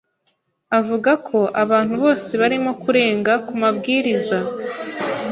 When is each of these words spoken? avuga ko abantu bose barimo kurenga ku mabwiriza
avuga 0.79 1.11
ko 1.27 1.39
abantu 1.63 1.93
bose 2.03 2.29
barimo 2.41 2.71
kurenga 2.81 3.33
ku 3.45 3.53
mabwiriza 3.61 4.37